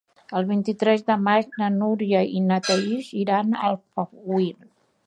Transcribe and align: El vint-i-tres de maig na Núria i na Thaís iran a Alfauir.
El 0.37 0.45
vint-i-tres 0.51 1.03
de 1.11 1.17
maig 1.27 1.59
na 1.63 1.69
Núria 1.75 2.25
i 2.41 2.43
na 2.49 2.61
Thaís 2.71 3.13
iran 3.27 3.55
a 3.61 3.65
Alfauir. 3.71 4.53